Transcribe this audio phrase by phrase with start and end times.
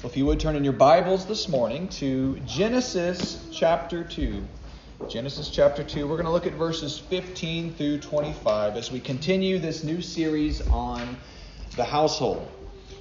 [0.00, 4.46] Well, if you would turn in your Bibles this morning to Genesis chapter 2.
[5.08, 9.58] Genesis chapter 2, we're going to look at verses 15 through 25 as we continue
[9.58, 11.16] this new series on
[11.74, 12.48] the household.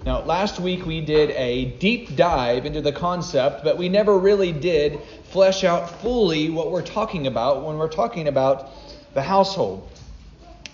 [0.08, 4.52] Now, last week we did a deep dive into the concept, but we never really
[4.52, 8.72] did flesh out fully what we're talking about when we're talking about
[9.14, 9.88] the household.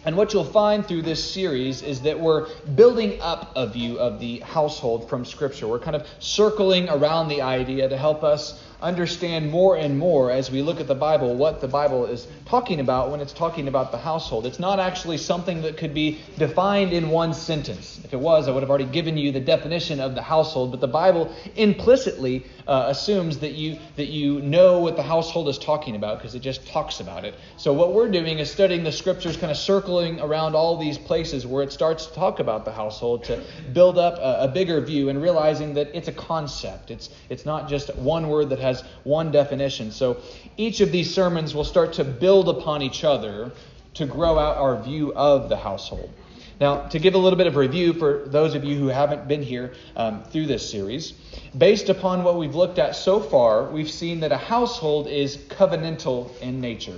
[0.05, 4.19] And what you'll find through this series is that we're building up a view of
[4.19, 5.67] the household from Scripture.
[5.67, 10.51] We're kind of circling around the idea to help us understand more and more as
[10.51, 13.91] we look at the Bible what the Bible is talking about when it's talking about
[13.91, 14.45] the household.
[14.45, 17.99] It's not actually something that could be defined in one sentence.
[18.03, 20.81] If it was, I would have already given you the definition of the household, but
[20.81, 25.95] the Bible implicitly uh, assumes that you that you know what the household is talking
[25.95, 27.35] about because it just talks about it.
[27.57, 31.45] So what we're doing is studying the scriptures kind of circling around all these places
[31.45, 33.41] where it starts to talk about the household to
[33.73, 36.91] build up a, a bigger view and realizing that it's a concept.
[36.91, 39.91] It's it's not just one word that has has one definition.
[39.91, 40.17] So
[40.57, 43.51] each of these sermons will start to build upon each other
[43.95, 46.11] to grow out our view of the household.
[46.59, 49.41] Now, to give a little bit of review for those of you who haven't been
[49.41, 51.13] here um, through this series,
[51.57, 56.39] based upon what we've looked at so far, we've seen that a household is covenantal
[56.41, 56.97] in nature.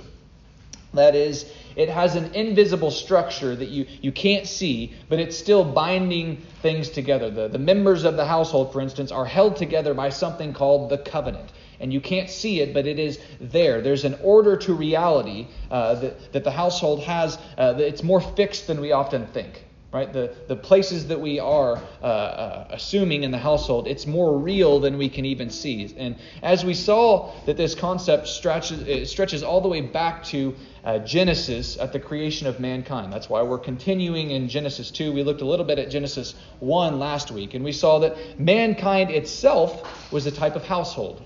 [0.94, 5.64] That is, it has an invisible structure that you, you can't see, but it's still
[5.64, 7.30] binding things together.
[7.30, 10.98] The, the members of the household, for instance, are held together by something called the
[10.98, 13.80] covenant and you can't see it, but it is there.
[13.80, 17.38] There's an order to reality uh, that, that the household has.
[17.56, 19.64] Uh, it's more fixed than we often think.
[19.92, 20.12] Right?
[20.12, 24.78] The, the places that we are uh, uh, assuming in the household, it's more real
[24.78, 25.90] than we can even see.
[25.96, 30.98] And as we saw that this concept stretches, stretches all the way back to uh,
[30.98, 33.10] Genesis at the creation of mankind.
[33.10, 35.12] That's why we're continuing in Genesis 2.
[35.12, 39.10] We looked a little bit at Genesis 1 last week, and we saw that mankind
[39.10, 41.22] itself was a type of household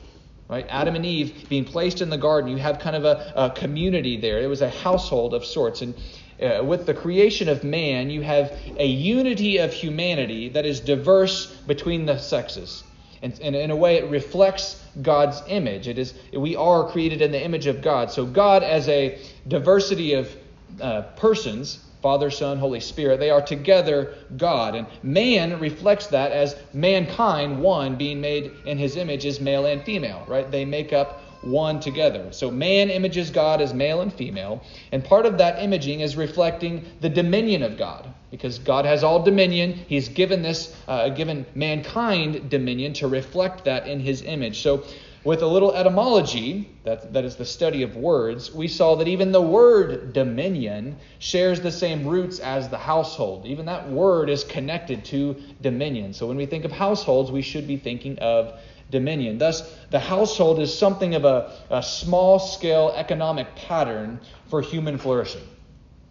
[0.51, 0.67] right?
[0.69, 4.17] Adam and Eve being placed in the garden, you have kind of a, a community
[4.17, 4.41] there.
[4.41, 5.81] It was a household of sorts.
[5.81, 5.95] And
[6.43, 11.47] uh, with the creation of man, you have a unity of humanity that is diverse
[11.69, 12.83] between the sexes.
[13.23, 15.87] And, and in a way, it reflects God's image.
[15.87, 18.11] It is we are created in the image of God.
[18.11, 20.35] So God, as a diversity of
[20.81, 23.21] uh, persons, Father, Son, Holy Spirit.
[23.21, 24.75] They are together God.
[24.75, 29.83] And man reflects that as mankind, one, being made in his image, is male and
[29.83, 30.51] female, right?
[30.51, 32.33] They make up one together.
[32.33, 34.63] So man images God as male and female.
[34.93, 38.13] And part of that imaging is reflecting the dominion of God.
[38.31, 43.89] Because God has all dominion, He's given this, uh, given mankind dominion to reflect that
[43.89, 44.63] in His image.
[44.63, 44.85] So
[45.23, 49.33] with a little etymology, that, that is the study of words, we saw that even
[49.33, 53.45] the word dominion shares the same roots as the household.
[53.45, 56.15] Even that word is connected to dominion.
[56.15, 58.59] So when we think of households, we should be thinking of
[58.91, 59.37] dominion.
[59.37, 65.47] Thus, the household is something of a, a small scale economic pattern for human flourishing.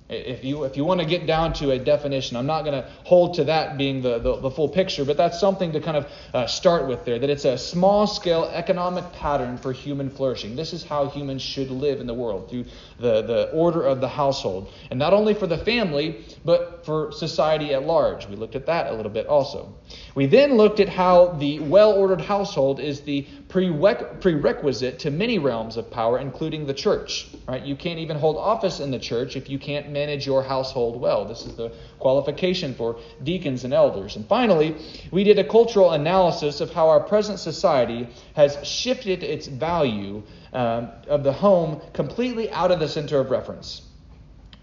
[0.09, 2.89] If you, if you want to get down to a definition, I'm not going to
[3.03, 6.07] hold to that being the, the, the, full picture, but that's something to kind of
[6.33, 10.55] uh, start with there that it's a small scale economic pattern for human flourishing.
[10.55, 12.65] This is how humans should live in the world through
[12.99, 14.73] the, the order of the household.
[14.89, 18.27] And not only for the family, but for society at large.
[18.27, 19.75] We looked at that a little bit also.
[20.19, 25.77] We then looked at how the well ordered household is the prerequisite to many realms
[25.77, 27.29] of power, including the church.
[27.47, 27.63] Right?
[27.63, 31.23] You can't even hold office in the church if you can't manage your household well.
[31.23, 34.17] This is the qualification for deacons and elders.
[34.17, 34.75] And finally,
[35.09, 40.21] we did a cultural analysis of how our present society has shifted its value
[40.51, 43.83] um, of the home completely out of the center of reference.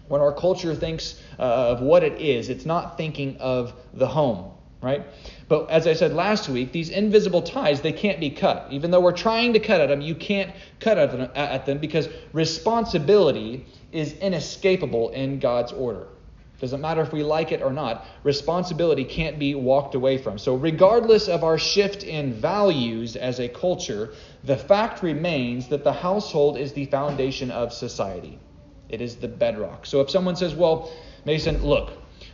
[0.07, 4.51] When our culture thinks uh, of what it is, it's not thinking of the home
[4.81, 5.05] right?
[5.47, 8.67] But as I said last week, these invisible ties, they can't be cut.
[8.71, 13.65] Even though we're trying to cut at them, you can't cut at them because responsibility
[13.91, 16.07] is inescapable in God's order.
[16.59, 20.39] Doesn't matter if we like it or not, responsibility can't be walked away from.
[20.39, 24.13] So, regardless of our shift in values as a culture,
[24.43, 28.39] the fact remains that the household is the foundation of society.
[28.89, 29.85] It is the bedrock.
[29.85, 30.91] So, if someone says, Well,
[31.25, 31.91] Mason, look,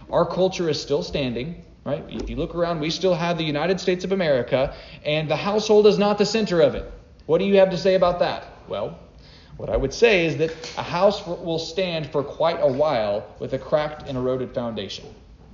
[0.10, 2.03] our culture is still standing, Right?
[2.09, 5.85] If you look around, we still have the United States of America, and the household
[5.85, 6.89] is not the center of it.
[7.25, 8.45] What do you have to say about that?
[8.69, 9.00] Well,
[9.57, 13.53] what I would say is that a house will stand for quite a while with
[13.53, 15.06] a cracked and eroded foundation.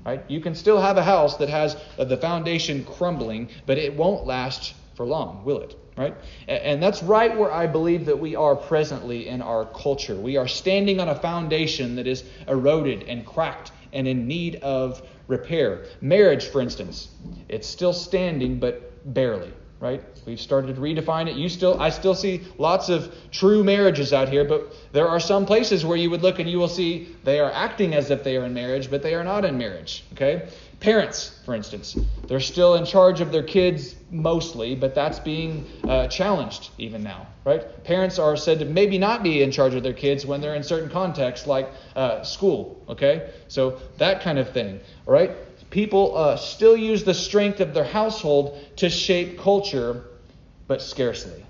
[0.05, 0.23] Right?
[0.27, 4.25] You can still have a house that has uh, the foundation crumbling, but it won't
[4.25, 5.75] last for long, will it?
[5.97, 6.15] Right?
[6.47, 10.15] And that's right where I believe that we are presently in our culture.
[10.15, 15.01] We are standing on a foundation that is eroded and cracked and in need of
[15.29, 15.85] repair.
[16.01, 17.07] Marriage, for instance,
[17.47, 20.03] it's still standing, but barely right?
[20.25, 21.35] We've started to redefine it.
[21.35, 25.45] You still, I still see lots of true marriages out here, but there are some
[25.45, 28.35] places where you would look and you will see they are acting as if they
[28.35, 30.03] are in marriage, but they are not in marriage.
[30.13, 30.49] Okay?
[30.79, 31.97] Parents, for instance,
[32.27, 37.27] they're still in charge of their kids mostly, but that's being uh, challenged even now,
[37.43, 37.83] right?
[37.83, 40.63] Parents are said to maybe not be in charge of their kids when they're in
[40.63, 42.81] certain contexts like uh, school.
[42.87, 43.29] Okay?
[43.49, 45.31] So that kind of thing, all right?
[45.69, 50.05] people uh, still use the strength of their household to shape culture,
[50.67, 51.45] but scarcely.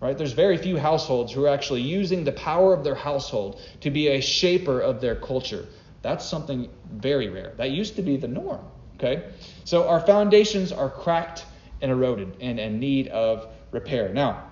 [0.00, 0.16] Right?
[0.16, 4.08] There's very few households who are actually using the power of their household to be
[4.08, 5.66] a shaper of their culture.
[6.02, 7.54] That's something very rare.
[7.56, 8.64] That used to be the norm.
[8.96, 9.24] Okay?
[9.64, 11.44] So our foundations are cracked
[11.80, 14.08] and eroded and in need of repair.
[14.08, 14.44] Now,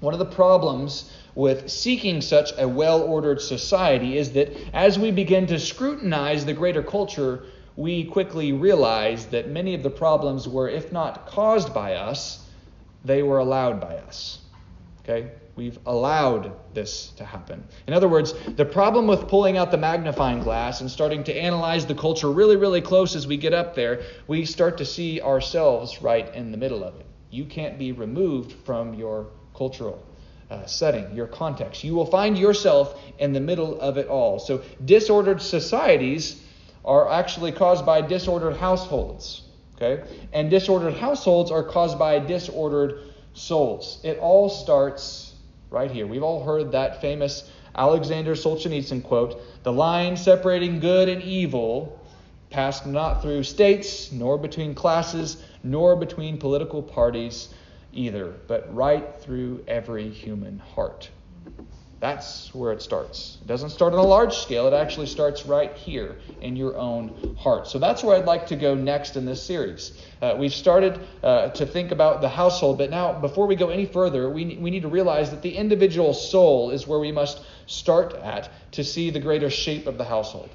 [0.00, 5.10] one of the problems with seeking such a well ordered society is that as we
[5.10, 7.44] begin to scrutinize the greater culture,
[7.76, 12.46] we quickly realize that many of the problems were, if not caused by us,
[13.04, 14.38] they were allowed by us.
[15.00, 15.30] Okay?
[15.56, 17.62] We've allowed this to happen.
[17.86, 21.86] In other words, the problem with pulling out the magnifying glass and starting to analyze
[21.86, 26.02] the culture really, really close as we get up there, we start to see ourselves
[26.02, 27.06] right in the middle of it.
[27.30, 30.04] You can't be removed from your cultural
[30.50, 31.84] uh, setting, your context.
[31.84, 34.40] You will find yourself in the middle of it all.
[34.40, 36.42] So, disordered societies
[36.84, 39.42] are actually caused by disordered households.
[39.76, 40.02] Okay?
[40.32, 43.00] And disordered households are caused by disordered
[43.34, 44.00] souls.
[44.02, 45.23] It all starts
[45.74, 46.06] right here.
[46.06, 52.00] We've all heard that famous Alexander Solzhenitsyn quote The line separating good and evil
[52.50, 57.48] passed not through states, nor between classes, nor between political parties
[57.92, 61.10] either, but right through every human heart.
[62.04, 63.38] That's where it starts.
[63.40, 67.34] It doesn't start on a large scale, it actually starts right here in your own
[67.40, 67.66] heart.
[67.66, 69.98] So that's where I'd like to go next in this series.
[70.20, 73.86] Uh, we've started uh, to think about the household, but now, before we go any
[73.86, 78.12] further, we, we need to realize that the individual soul is where we must start
[78.12, 80.50] at to see the greater shape of the household.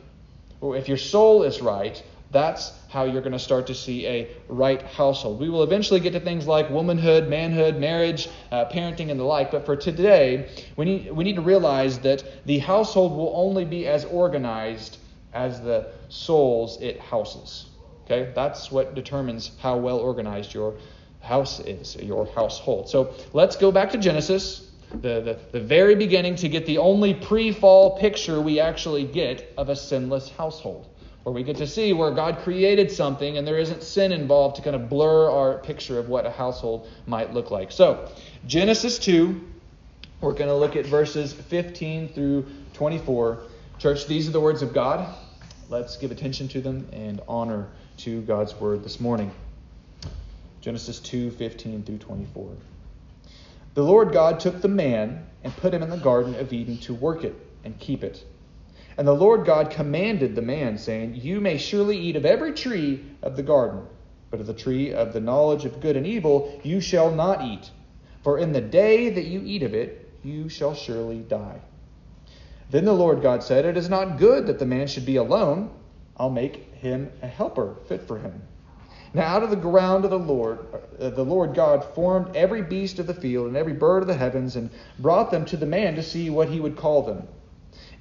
[0.62, 2.00] If your soul is right,
[2.32, 5.40] that's how you're going to start to see a right household.
[5.40, 9.52] We will eventually get to things like womanhood, manhood, marriage, uh, parenting, and the like.
[9.52, 13.88] But for today, we need, we need to realize that the household will only be
[13.88, 14.98] as organized
[15.34, 17.68] as the souls it houses.
[18.06, 18.32] Okay?
[18.36, 20.76] That's what determines how well organized your
[21.22, 22.90] house is, your household.
[22.90, 27.16] So let's go back to Genesis, the, the, the very beginning, to get the only
[27.16, 30.88] pre fall picture we actually get of a sinless household
[31.24, 34.62] where we get to see where God created something and there isn't sin involved to
[34.62, 37.72] kind of blur our picture of what a household might look like.
[37.72, 38.10] So,
[38.48, 39.40] Genesis 2,
[40.22, 43.44] we're going to look at verses 15 through 24.
[43.78, 45.16] Church, these are the words of God.
[45.70, 47.68] Let's give attention to them and honor
[47.98, 49.32] to God's word this morning.
[50.62, 52.52] Genesis 2, 15 through 24.
[53.76, 56.94] The Lord God took the man and put him in the Garden of Eden to
[56.94, 58.26] work it and keep it.
[59.00, 63.02] And the Lord God commanded the man, saying, You may surely eat of every tree
[63.22, 63.84] of the garden,
[64.30, 67.72] but of the tree of the knowledge of good and evil you shall not eat.
[68.24, 71.62] For in the day that you eat of it, you shall surely die.
[72.72, 75.70] Then the Lord God said, It is not good that the man should be alone.
[76.18, 78.42] I'll make him a helper fit for him.
[79.14, 80.60] Now out of the ground of the Lord,
[81.00, 84.14] uh, the Lord God formed every beast of the field and every bird of the
[84.14, 84.70] heavens and
[85.00, 87.26] brought them to the man to see what he would call them.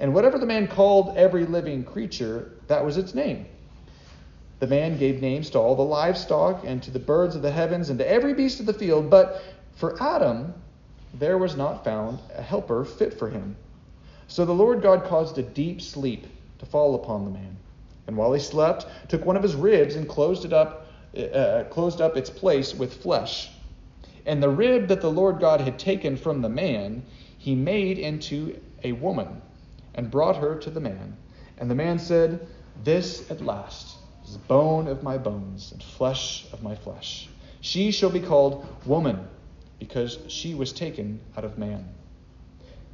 [0.00, 3.46] And whatever the man called every living creature, that was its name.
[4.60, 7.90] The man gave names to all the livestock and to the birds of the heavens
[7.90, 9.42] and to every beast of the field, but
[9.76, 10.54] for Adam
[11.14, 13.56] there was not found a helper fit for him.
[14.26, 16.26] So the Lord God caused a deep sleep
[16.58, 17.56] to fall upon the man.
[18.06, 20.86] And while he slept, took one of his ribs and closed it up,
[21.16, 23.50] uh, closed up its place with flesh.
[24.26, 27.02] And the rib that the Lord God had taken from the man,
[27.38, 29.40] he made into a woman
[29.98, 31.16] and brought her to the man.
[31.58, 32.46] And the man said,
[32.84, 37.28] This at last is bone of my bones and flesh of my flesh.
[37.60, 39.26] She shall be called woman,
[39.80, 41.88] because she was taken out of man.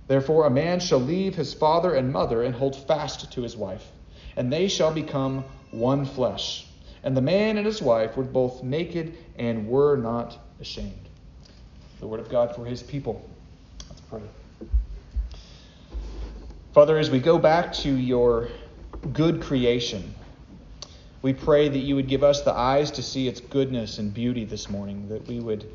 [0.07, 3.87] Therefore, a man shall leave his father and mother and hold fast to his wife,
[4.35, 6.67] and they shall become one flesh.
[7.03, 11.09] And the man and his wife were both naked and were not ashamed.
[12.01, 13.29] The word of God for his people.
[13.91, 14.23] Let's pray.
[16.75, 18.49] Father, as we go back to your
[19.13, 20.13] good creation,
[21.23, 24.45] we pray that you would give us the eyes to see its goodness and beauty
[24.45, 25.71] this morning, that we would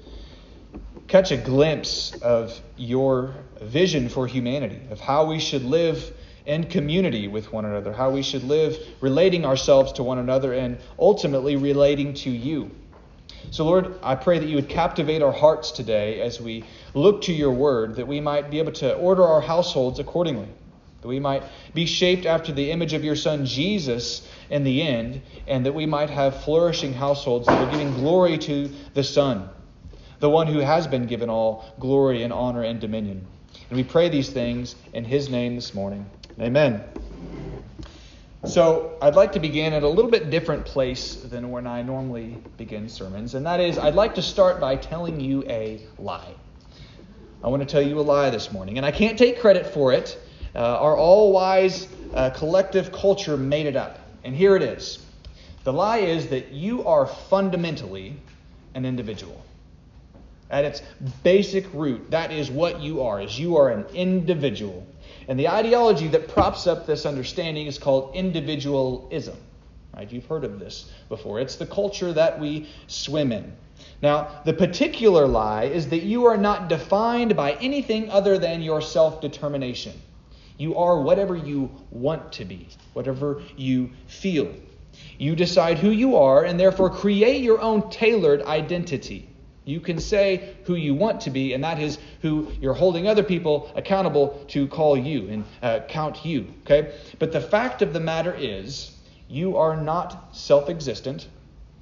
[1.08, 6.14] catch a glimpse of your vision for humanity, of how we should live
[6.46, 10.78] in community with one another, how we should live relating ourselves to one another, and
[11.00, 12.70] ultimately relating to you.
[13.52, 17.32] So, Lord, I pray that you would captivate our hearts today as we look to
[17.32, 20.50] your word, that we might be able to order our households accordingly,
[21.02, 25.22] that we might be shaped after the image of your Son Jesus in the end,
[25.48, 29.50] and that we might have flourishing households that are giving glory to the Son,
[30.20, 33.26] the one who has been given all glory and honor and dominion.
[33.70, 36.06] And we pray these things in his name this morning.
[36.40, 36.84] Amen.
[38.46, 42.38] So, I'd like to begin at a little bit different place than when I normally
[42.58, 46.34] begin sermons, and that is, I'd like to start by telling you a lie.
[47.44, 49.92] I want to tell you a lie this morning, and I can't take credit for
[49.92, 50.18] it.
[50.56, 54.00] Uh, our all wise uh, collective culture made it up.
[54.24, 55.00] And here it is
[55.64, 58.16] the lie is that you are fundamentally
[58.74, 59.44] an individual.
[60.50, 60.82] At its
[61.22, 64.88] basic root, that is what you are, is you are an individual.
[65.28, 69.38] And the ideology that props up this understanding is called individualism.
[69.96, 70.12] Right?
[70.12, 71.40] You've heard of this before.
[71.40, 73.54] It's the culture that we swim in.
[74.02, 78.82] Now, the particular lie is that you are not defined by anything other than your
[78.82, 79.94] self determination.
[80.60, 84.54] You are whatever you want to be, whatever you feel.
[85.18, 89.30] You decide who you are and therefore create your own tailored identity.
[89.64, 93.24] You can say who you want to be, and that is who you're holding other
[93.24, 96.48] people accountable to call you and uh, count you.
[96.64, 96.94] Okay?
[97.20, 98.92] But the fact of the matter is,
[99.30, 101.28] you are not self existent.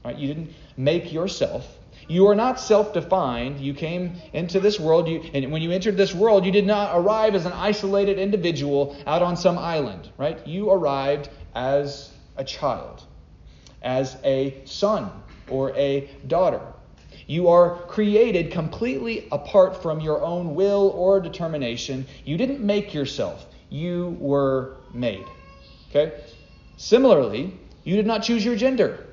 [0.06, 0.18] Right?
[0.18, 1.77] You didn't make yourself.
[2.08, 3.60] You are not self defined.
[3.60, 6.98] You came into this world, you, and when you entered this world, you did not
[6.98, 10.10] arrive as an isolated individual out on some island.
[10.18, 10.46] Right?
[10.48, 13.04] You arrived as a child,
[13.82, 15.12] as a son
[15.50, 16.62] or a daughter.
[17.26, 22.06] You are created completely apart from your own will or determination.
[22.24, 25.26] You didn't make yourself, you were made.
[25.90, 26.14] Okay?
[26.78, 29.07] Similarly, you did not choose your gender.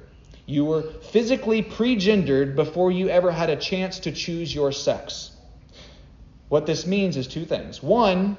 [0.47, 5.31] You were physically pre-gendered before you ever had a chance to choose your sex.
[6.49, 7.83] What this means is two things.
[7.83, 8.37] One,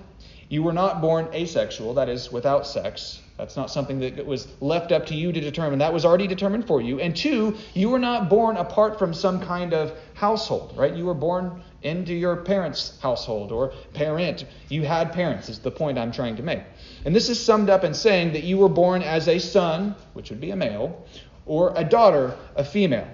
[0.48, 3.22] you were not born asexual, that is, without sex.
[3.38, 5.80] That's not something that was left up to you to determine.
[5.80, 7.00] That was already determined for you.
[7.00, 10.96] And two, you were not born apart from some kind of household, right?
[10.96, 14.46] You were born into your parents' household or parent.
[14.70, 16.62] You had parents, is the point I'm trying to make.
[17.04, 20.30] And this is summed up in saying that you were born as a son, which
[20.30, 21.06] would be a male,
[21.46, 23.08] or a daughter, a female.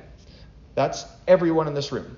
[0.76, 2.18] That's everyone in this room.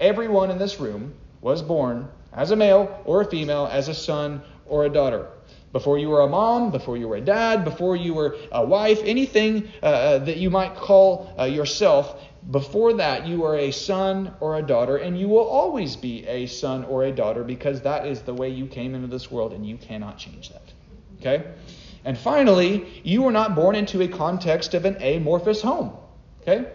[0.00, 4.42] Everyone in this room was born as a male or a female, as a son
[4.66, 5.28] or a daughter.
[5.72, 9.00] Before you were a mom, before you were a dad, before you were a wife,
[9.04, 14.34] anything uh, uh, that you might call uh, yourself, before that you are a son
[14.40, 18.06] or a daughter, and you will always be a son or a daughter because that
[18.06, 20.72] is the way you came into this world, and you cannot change that.
[21.20, 21.44] Okay?
[22.04, 25.92] And finally, you were not born into a context of an amorphous home.
[26.42, 26.66] Okay?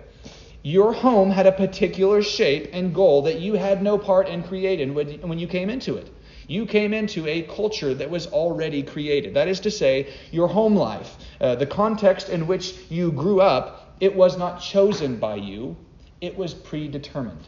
[0.64, 4.94] Your home had a particular shape and goal that you had no part in creating
[4.94, 6.12] when you came into it.
[6.48, 9.36] You came into a culture that was already created.
[9.36, 13.96] That is to say, your home life, uh, the context in which you grew up,
[14.00, 15.78] it was not chosen by you,
[16.22, 17.48] it was predetermined.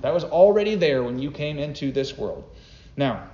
[0.00, 2.44] That was already there when you came into this world.
[2.96, 3.28] Now,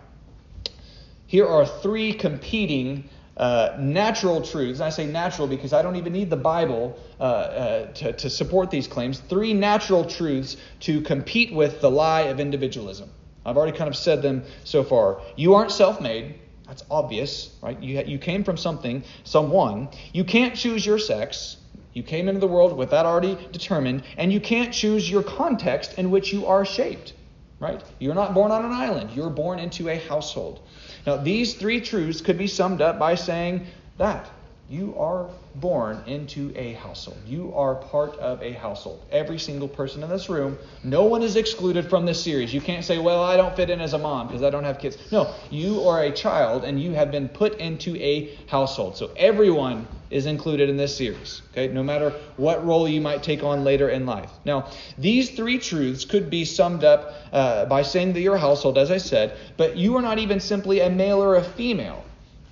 [1.26, 4.80] here are three competing uh, natural truths.
[4.80, 8.30] And I say natural because I don't even need the Bible uh, uh, to, to
[8.30, 9.20] support these claims.
[9.20, 13.10] Three natural truths to compete with the lie of individualism.
[13.44, 15.20] I've already kind of said them so far.
[15.36, 16.34] You aren't self made.
[16.66, 17.80] That's obvious, right?
[17.82, 19.88] You, you came from something, someone.
[20.12, 21.56] You can't choose your sex.
[21.94, 24.04] You came into the world with that already determined.
[24.16, 27.14] And you can't choose your context in which you are shaped,
[27.58, 27.82] right?
[27.98, 29.10] You're not born on an island.
[29.12, 30.60] You're born into a household.
[31.06, 33.66] Now, these three truths could be summed up by saying
[33.98, 34.30] that
[34.70, 37.18] you are born into a household.
[37.26, 39.04] You are part of a household.
[39.10, 42.54] Every single person in this room, no one is excluded from this series.
[42.54, 44.78] You can't say, well, I don't fit in as a mom because I don't have
[44.78, 44.96] kids.
[45.10, 48.96] No, you are a child and you have been put into a household.
[48.96, 51.66] So everyone is included in this series, okay?
[51.66, 54.30] No matter what role you might take on later in life.
[54.44, 58.78] Now, these three truths could be summed up uh, by saying that you're a household,
[58.78, 62.04] as I said, but you are not even simply a male or a female.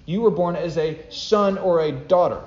[0.08, 2.40] You were born as a son or a daughter.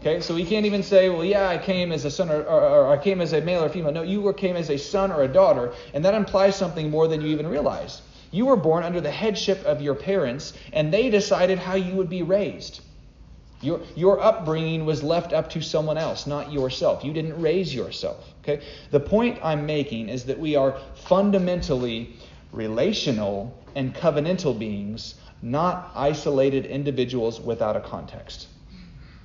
[0.00, 2.62] Okay, so we can't even say, well, yeah, I came as a son or, or,
[2.62, 3.92] or, I came as a male or female.
[3.92, 7.08] No, you were, came as a son or a daughter, and that implies something more
[7.08, 8.00] than you even realize.
[8.30, 12.08] You were born under the headship of your parents, and they decided how you would
[12.08, 12.80] be raised.
[13.60, 17.04] Your, your upbringing was left up to someone else, not yourself.
[17.04, 18.32] You didn't raise yourself.
[18.42, 18.64] Okay?
[18.90, 22.16] The point I'm making is that we are fundamentally
[22.52, 28.48] relational and covenantal beings not isolated individuals without a context.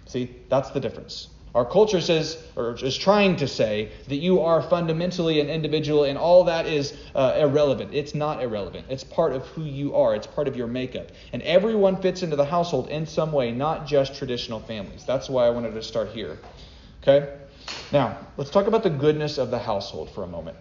[0.05, 1.29] See, that's the difference.
[1.55, 6.17] Our culture says, or is trying to say, that you are fundamentally an individual and
[6.17, 7.93] all that is uh, irrelevant.
[7.93, 8.85] It's not irrelevant.
[8.89, 11.07] It's part of who you are, it's part of your makeup.
[11.33, 15.03] And everyone fits into the household in some way, not just traditional families.
[15.05, 16.37] That's why I wanted to start here.
[17.01, 17.33] Okay?
[17.91, 20.57] Now, let's talk about the goodness of the household for a moment.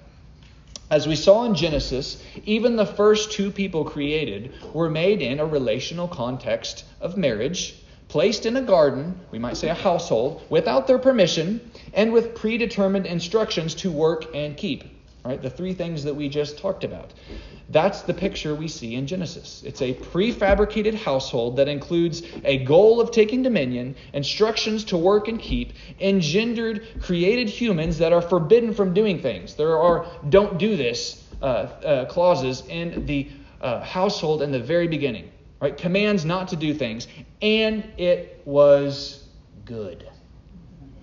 [0.88, 5.44] As we saw in Genesis, even the first two people created were made in a
[5.44, 7.74] relational context of marriage
[8.08, 11.60] placed in a garden, we might say a household, without their permission
[11.92, 14.84] and with predetermined instructions to work and keep.
[15.26, 15.42] Right?
[15.42, 17.12] The three things that we just talked about.
[17.68, 19.62] That's the picture we see in Genesis.
[19.66, 25.40] It's a prefabricated household that includes a goal of taking dominion, instructions to work and
[25.40, 29.54] keep, engendered created humans that are forbidden from doing things.
[29.54, 33.28] There are don't do this uh, uh, clauses in the
[33.60, 35.76] uh, household in the very beginning right?
[35.76, 37.08] Commands not to do things.
[37.42, 39.24] And it was
[39.64, 40.08] good.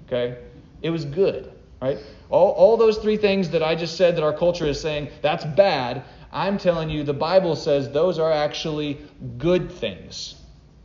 [0.05, 0.37] Okay?
[0.81, 1.52] It was good,
[1.83, 1.99] right?
[2.29, 5.43] All, all those three things that I just said that our culture is saying, that's
[5.43, 6.03] bad.
[6.31, 8.99] I'm telling you, the Bible says those are actually
[9.37, 10.35] good things.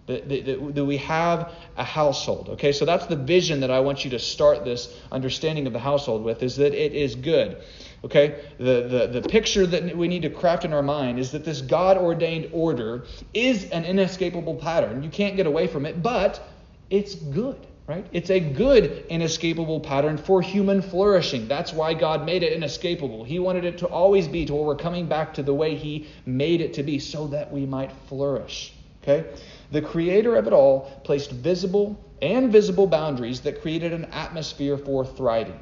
[0.06, 2.48] That, that, we have a household.
[2.48, 5.78] Okay, so that's the vision that I want you to start this understanding of the
[5.78, 7.58] household with is that it is good.
[8.02, 8.42] Okay?
[8.56, 11.60] The, the, the picture that we need to craft in our mind is that this
[11.60, 15.02] God ordained order is an inescapable pattern.
[15.02, 16.42] You can't get away from it, but
[16.88, 18.06] it's good, right?
[18.12, 21.48] It's a good inescapable pattern for human flourishing.
[21.48, 23.24] That's why God made it inescapable.
[23.24, 26.06] He wanted it to always be to where we're coming back to the way He
[26.26, 28.74] made it to be so that we might flourish.
[29.02, 29.28] Okay?
[29.72, 35.04] The creator of it all placed visible and visible boundaries that created an atmosphere for
[35.04, 35.58] thriving.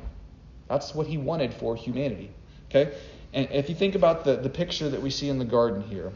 [0.69, 2.31] That's what he wanted for humanity.
[2.69, 2.97] Okay?
[3.35, 6.13] And if you think about the, the picture that we see in the garden here,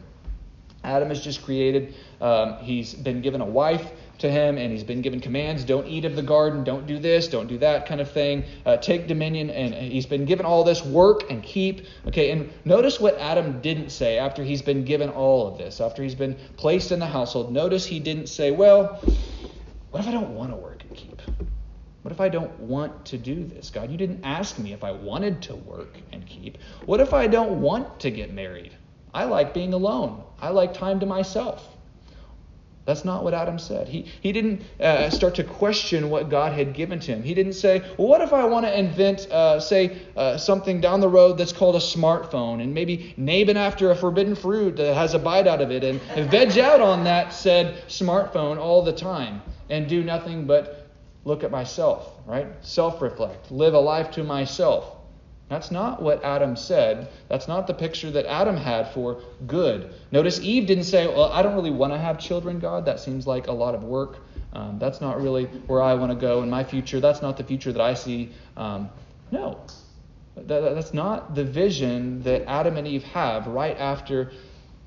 [0.83, 1.93] Adam is just created.
[2.19, 3.91] Um, he's been given a wife
[4.21, 7.27] to him, and he's been given commands don't eat of the garden, don't do this,
[7.27, 9.49] don't do that kind of thing, uh, take dominion.
[9.49, 11.85] And he's been given all this work and keep.
[12.07, 16.01] Okay, and notice what Adam didn't say after he's been given all of this, after
[16.01, 17.51] he's been placed in the household.
[17.51, 19.01] Notice he didn't say, well,
[19.91, 21.21] what if I don't want to work and keep?
[22.01, 23.69] What if I don't want to do this?
[23.69, 26.57] God, you didn't ask me if I wanted to work and keep.
[26.85, 28.75] What if I don't want to get married?
[29.13, 30.23] I like being alone.
[30.39, 31.67] I like time to myself.
[32.85, 33.87] That's not what Adam said.
[33.87, 37.21] He, he didn't uh, start to question what God had given to him.
[37.21, 40.99] He didn't say, well, what if I want to invent, uh, say, uh, something down
[40.99, 44.95] the road that's called a smartphone and maybe name it after a forbidden fruit that
[44.95, 48.83] has a bite out of it and, and veg out on that said smartphone all
[48.83, 50.89] the time and do nothing but
[51.23, 52.47] look at myself, right?
[52.61, 55.00] Self reflect, live a life to myself.
[55.51, 57.09] That's not what Adam said.
[57.27, 59.93] That's not the picture that Adam had for good.
[60.09, 62.85] Notice Eve didn't say, Well, I don't really want to have children, God.
[62.85, 64.19] That seems like a lot of work.
[64.53, 67.01] Um, that's not really where I want to go in my future.
[67.01, 68.31] That's not the future that I see.
[68.55, 68.89] Um,
[69.29, 69.59] no.
[70.37, 74.31] That, that's not the vision that Adam and Eve have right after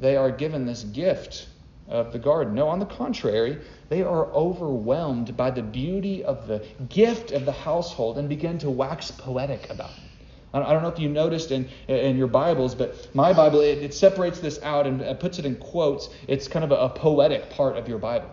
[0.01, 1.47] they are given this gift
[1.89, 2.55] of the garden.
[2.55, 3.59] No, on the contrary,
[3.91, 8.71] they are overwhelmed by the beauty of the gift of the household and begin to
[8.71, 10.14] wax poetic about it.
[10.63, 13.95] I don't know if you noticed in, in your Bibles, but my Bible, it, it
[13.95, 16.09] separates this out and puts it in quotes.
[16.29, 18.31] It's kind of a, a poetic part of your Bible.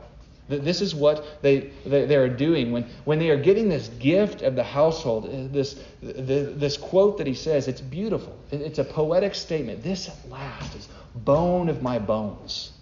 [0.60, 4.42] This is what they, they, they, are doing when, when they are getting this gift
[4.42, 5.26] of the household.
[5.26, 8.38] Uh, this, this quote that he says, it's beautiful.
[8.52, 9.82] It's a poetic statement.
[9.82, 12.74] This at last is bone of my bones,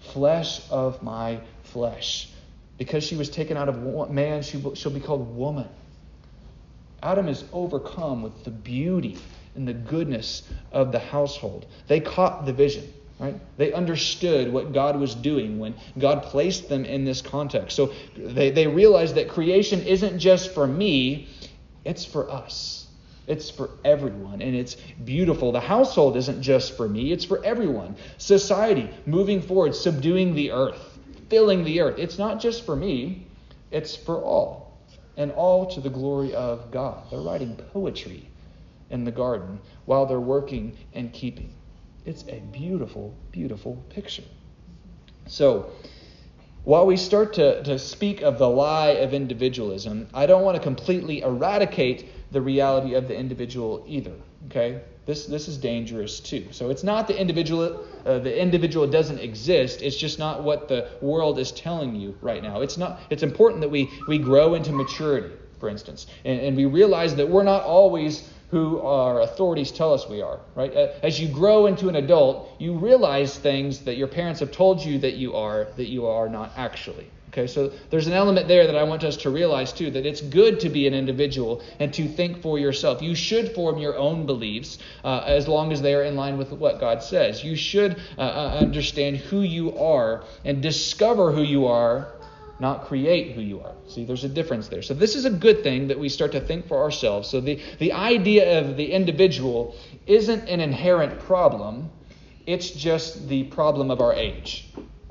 [0.00, 2.30] flesh of my flesh.
[2.78, 5.68] Because she was taken out of man, she, she'll be called woman.
[7.02, 9.18] Adam is overcome with the beauty
[9.54, 11.66] and the goodness of the household.
[11.86, 13.34] They caught the vision, right?
[13.56, 17.76] They understood what God was doing when God placed them in this context.
[17.76, 21.28] So they, they realized that creation isn't just for me,
[21.84, 22.86] it's for us.
[23.26, 25.52] It's for everyone, and it's beautiful.
[25.52, 27.96] The household isn't just for me, it's for everyone.
[28.16, 31.98] Society, moving forward, subduing the earth filling the earth.
[31.98, 33.26] It's not just for me,
[33.70, 34.67] it's for all,
[35.18, 37.10] and all to the glory of God.
[37.10, 38.30] They're writing poetry
[38.88, 41.52] in the garden while they're working and keeping.
[42.06, 44.22] It's a beautiful, beautiful picture.
[45.26, 45.70] So,
[46.64, 50.62] while we start to, to speak of the lie of individualism, I don't want to
[50.62, 54.14] completely eradicate the reality of the individual either.
[54.46, 54.80] Okay?
[55.08, 56.48] This, this is dangerous too.
[56.50, 59.80] So it's not the individual, uh, the individual doesn't exist.
[59.80, 62.60] It's just not what the world is telling you right now.
[62.60, 63.00] It's not.
[63.08, 67.26] It's important that we we grow into maturity, for instance, and, and we realize that
[67.26, 70.40] we're not always who our authorities tell us we are.
[70.54, 70.74] Right?
[71.02, 74.98] As you grow into an adult, you realize things that your parents have told you
[74.98, 77.10] that you are that you are not actually.
[77.38, 80.20] Okay, so there's an element there that I want us to realize too that it's
[80.20, 83.00] good to be an individual and to think for yourself.
[83.00, 86.50] You should form your own beliefs uh, as long as they are in line with
[86.50, 87.44] what God says.
[87.44, 92.08] You should uh, uh understand who you are and discover who you are
[92.58, 93.76] not create who you are.
[93.86, 94.82] See, there's a difference there.
[94.82, 97.28] So this is a good thing that we start to think for ourselves.
[97.28, 99.76] So the, the idea of the individual
[100.08, 101.88] isn't an inherent problem,
[102.46, 104.68] it's just the problem of our age.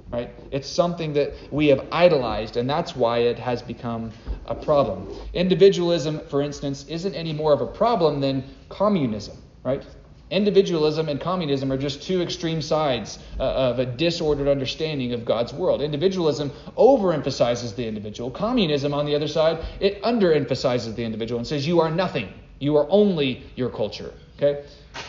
[0.09, 0.29] Right?
[0.51, 4.11] It's something that we have idolized, and that's why it has become
[4.45, 5.13] a problem.
[5.33, 9.83] Individualism, for instance, isn't any more of a problem than communism, right?
[10.29, 15.53] Individualism and communism are just two extreme sides uh, of a disordered understanding of God's
[15.53, 15.81] world.
[15.81, 18.29] Individualism overemphasizes the individual.
[18.29, 22.33] Communism, on the other side, it underemphasizes the individual and says, You are nothing.
[22.59, 24.13] You are only your culture.
[24.35, 24.65] Okay?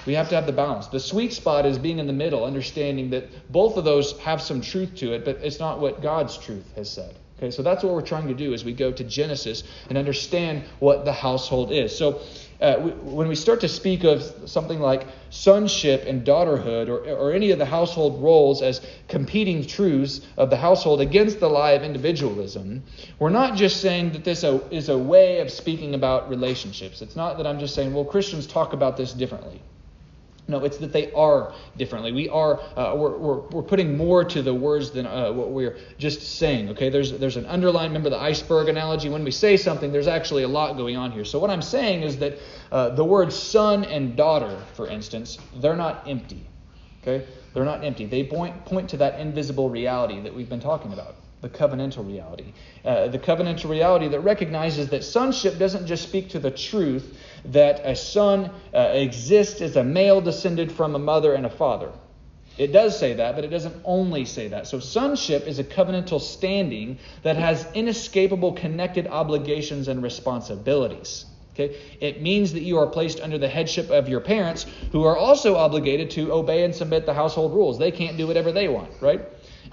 [0.07, 0.87] We have to have the balance.
[0.87, 4.61] The sweet spot is being in the middle, understanding that both of those have some
[4.61, 7.15] truth to it, but it's not what God's truth has said.
[7.39, 10.65] Okay, so that's what we're trying to do as we go to Genesis and understand
[10.81, 11.97] what the household is.
[11.97, 12.21] So
[12.61, 17.33] uh, we, when we start to speak of something like sonship and daughterhood or, or
[17.33, 21.85] any of the household roles as competing truths of the household against the lie of
[21.85, 22.83] individualism,
[23.21, 27.03] we're not just saying that this is a way of speaking about relationships.
[27.03, 29.63] It's not that I'm just saying, well, Christians talk about this differently.
[30.51, 32.11] No, it's that they are differently.
[32.11, 35.77] We are uh, we're, we're, we're, putting more to the words than uh, what we're
[35.99, 36.71] just saying.
[36.71, 37.91] Okay, there's there's an underline.
[37.91, 39.11] Remember the iceberg analogy.
[39.11, 41.27] When we say something, there's actually a lot going on here.
[41.27, 42.39] So what I'm saying is that
[42.73, 46.47] uh, the words son and daughter, for instance, they're not empty.
[47.03, 48.07] Okay, they're not empty.
[48.07, 52.53] They point point to that invisible reality that we've been talking about the covenantal reality.
[52.85, 57.81] Uh, the covenantal reality that recognizes that sonship doesn't just speak to the truth that
[57.85, 61.93] a son uh, exists as a male descended from a mother and a father.
[62.59, 64.67] It does say that, but it doesn't only say that.
[64.67, 71.25] So, sonship is a covenantal standing that has inescapable connected obligations and responsibilities.
[71.55, 71.77] Okay?
[72.01, 75.57] It means that you are placed under the headship of your parents, who are also
[75.57, 77.79] obligated to obey and submit the household rules.
[77.79, 79.21] They can't do whatever they want, right?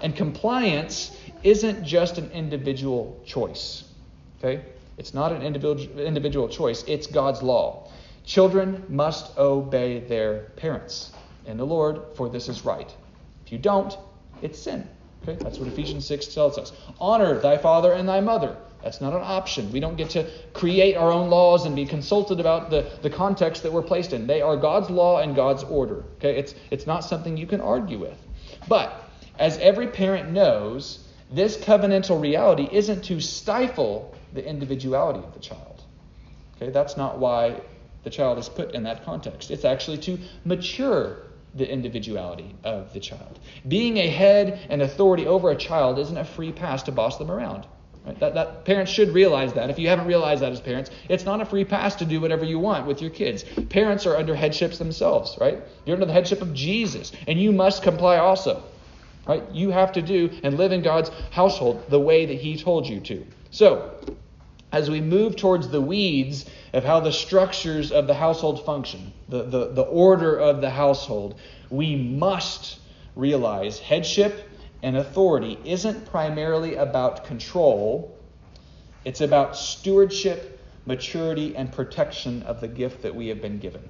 [0.00, 3.84] And compliance isn't just an individual choice.
[4.38, 4.64] Okay?
[4.98, 7.88] It's not an individual, individual choice, it's God's law.
[8.24, 11.12] Children must obey their parents
[11.46, 12.92] in the Lord, for this is right.
[13.44, 13.96] If you don't,
[14.42, 14.88] it's sin.
[15.22, 15.38] Okay?
[15.40, 16.72] That's what Ephesians 6 tells us.
[16.98, 18.56] Honor thy father and thy mother.
[18.82, 19.70] That's not an option.
[19.70, 23.62] We don't get to create our own laws and be consulted about the, the context
[23.62, 24.26] that we're placed in.
[24.26, 26.02] They are God's law and God's order.
[26.16, 26.36] Okay?
[26.36, 28.18] It's, it's not something you can argue with.
[28.66, 29.04] But
[29.38, 35.82] as every parent knows, this covenantal reality isn't to stifle the individuality of the child.
[36.56, 37.60] Okay, that's not why
[38.04, 39.50] the child is put in that context.
[39.50, 41.18] It's actually to mature
[41.54, 43.38] the individuality of the child.
[43.66, 47.30] Being a head and authority over a child isn't a free pass to boss them
[47.30, 47.66] around.
[48.04, 48.18] Right?
[48.20, 49.70] That, that parents should realize that.
[49.70, 52.44] If you haven't realized that as parents, it's not a free pass to do whatever
[52.44, 53.44] you want with your kids.
[53.70, 55.60] Parents are under headships themselves, right?
[55.84, 58.62] You're under the headship of Jesus, and you must comply also.
[59.26, 59.44] Right?
[59.52, 63.00] You have to do and live in God's household the way that He told you
[63.00, 63.26] to.
[63.50, 63.92] So,
[64.72, 69.44] as we move towards the weeds of how the structures of the household function, the,
[69.44, 71.38] the, the order of the household,
[71.70, 72.78] we must
[73.14, 74.48] realize headship
[74.82, 78.16] and authority isn't primarily about control,
[79.04, 83.88] it's about stewardship, maturity, and protection of the gift that we have been given.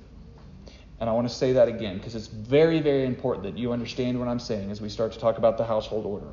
[0.98, 4.18] And I want to say that again because it's very, very important that you understand
[4.18, 6.28] what I'm saying as we start to talk about the household order.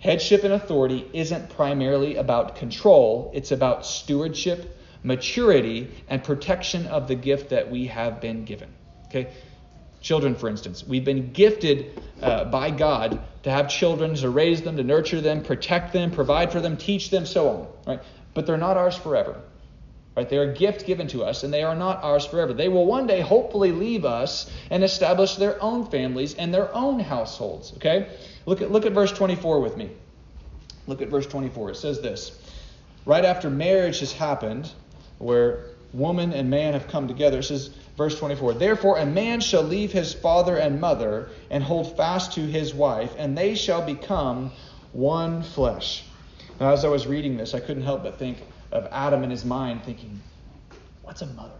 [0.00, 7.14] Headship and authority isn't primarily about control, it's about stewardship, maturity, and protection of the
[7.14, 8.68] gift that we have been given.
[9.06, 9.32] Okay?
[10.00, 14.76] Children, for instance, we've been gifted uh, by God to have children, to raise them,
[14.76, 17.66] to nurture them, protect them, provide for them, teach them, so on.
[17.86, 18.00] Right?
[18.34, 19.40] But they're not ours forever.
[20.18, 20.28] Right?
[20.28, 22.52] They're a gift given to us, and they are not ours forever.
[22.52, 26.98] They will one day hopefully leave us and establish their own families and their own
[26.98, 27.72] households.
[27.74, 28.08] Okay?
[28.44, 29.90] Look at, look at verse 24 with me.
[30.88, 31.70] Look at verse 24.
[31.70, 32.36] It says this
[33.06, 34.72] Right after marriage has happened,
[35.18, 39.62] where woman and man have come together, it says, verse 24, Therefore a man shall
[39.62, 44.50] leave his father and mother and hold fast to his wife, and they shall become
[44.92, 46.02] one flesh.
[46.58, 48.38] Now, as I was reading this, I couldn't help but think
[48.72, 50.20] of Adam in his mind thinking,
[51.02, 51.52] what's a mother?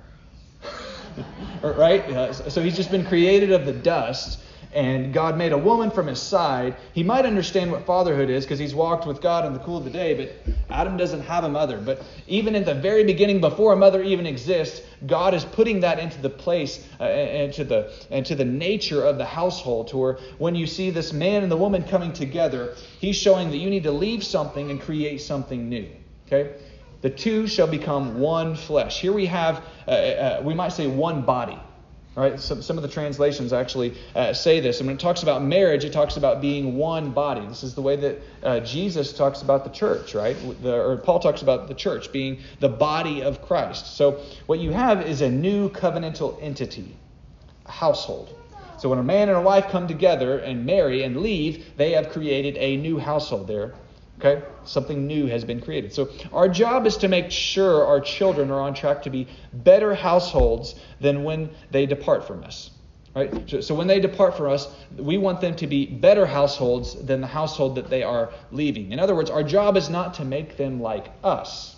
[1.62, 2.02] right?
[2.02, 4.40] Uh, so he's just been created of the dust.
[4.74, 8.58] and God made a woman from his side, he might understand what fatherhood is because
[8.58, 11.48] he's walked with God in the cool of the day, but Adam doesn't have a
[11.48, 11.78] mother.
[11.78, 15.98] But even in the very beginning, before a mother even exists, God is putting that
[15.98, 20.54] into the place, uh, into, the, into the nature of the household, to where when
[20.54, 23.92] you see this man and the woman coming together, he's showing that you need to
[23.92, 25.88] leave something and create something new.
[26.26, 26.56] Okay?
[27.00, 29.00] The two shall become one flesh.
[29.00, 31.58] Here we have, uh, uh, we might say, one body.
[32.16, 32.40] Right?
[32.40, 34.80] Some, some of the translations actually uh, say this.
[34.80, 37.46] And when it talks about marriage, it talks about being one body.
[37.46, 40.36] This is the way that uh, Jesus talks about the church, right?
[40.60, 43.96] The, or Paul talks about the church being the body of Christ.
[43.96, 46.96] So what you have is a new covenantal entity,
[47.66, 48.34] a household.
[48.78, 52.08] So when a man and a wife come together and marry and leave, they have
[52.08, 53.74] created a new household there
[54.18, 54.42] Okay?
[54.64, 55.92] Something new has been created.
[55.92, 59.94] So our job is to make sure our children are on track to be better
[59.94, 62.70] households than when they depart from us.
[63.14, 63.48] Right?
[63.62, 67.26] So when they depart from us, we want them to be better households than the
[67.26, 68.92] household that they are leaving.
[68.92, 71.76] In other words, our job is not to make them like us.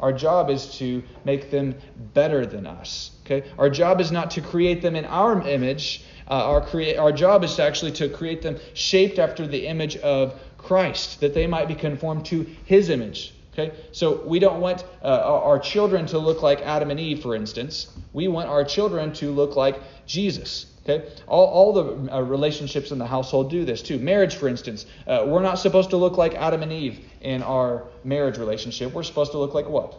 [0.00, 1.74] Our job is to make them
[2.12, 3.12] better than us.
[3.24, 3.48] Okay?
[3.58, 6.04] Our job is not to create them in our image.
[6.28, 10.38] Uh, our, crea- our job is actually to create them shaped after the image of
[10.64, 13.34] Christ, that they might be conformed to his image.
[13.52, 13.74] Okay?
[13.92, 17.88] So we don't want uh, our children to look like Adam and Eve, for instance.
[18.12, 20.66] We want our children to look like Jesus.
[20.82, 21.08] Okay?
[21.26, 23.98] All, all the uh, relationships in the household do this too.
[23.98, 27.84] Marriage, for instance, uh, we're not supposed to look like Adam and Eve in our
[28.02, 28.92] marriage relationship.
[28.92, 29.94] We're supposed to look like what?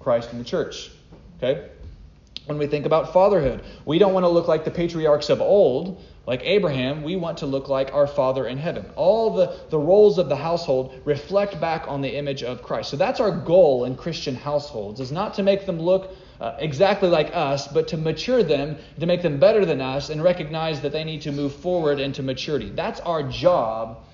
[0.00, 0.90] Christ and the church.
[1.38, 1.68] Okay?
[2.46, 6.02] When we think about fatherhood, we don't want to look like the patriarchs of old,
[6.26, 8.84] like Abraham, we want to look like our Father in heaven.
[8.94, 12.90] All the, the roles of the household reflect back on the image of Christ.
[12.90, 17.08] So that's our goal in Christian households, is not to make them look uh, exactly
[17.08, 20.92] like us, but to mature them, to make them better than us, and recognize that
[20.92, 22.70] they need to move forward into maturity.
[22.70, 24.04] That's our job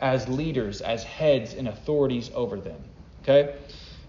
[0.00, 2.80] as leaders, as heads and authorities over them.
[3.22, 3.54] Okay?